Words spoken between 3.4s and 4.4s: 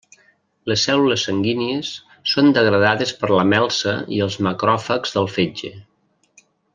la melsa i els